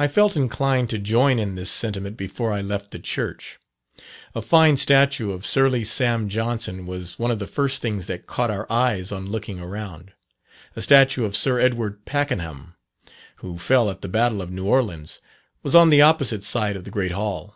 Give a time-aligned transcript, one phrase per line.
[0.00, 3.56] I felt inclined to join in this sentiment before I left the church.
[4.34, 8.50] A fine statue of "Surly Sam" Johnson was one of the first things that caught
[8.50, 10.12] our eyes on looking around.
[10.74, 12.74] A statue of Sir Edward Packenham,
[13.36, 15.20] who fell at the Battle of New Orleans,
[15.62, 17.54] was on the opposite side of the great hall.